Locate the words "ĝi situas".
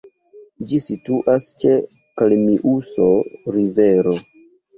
0.69-1.49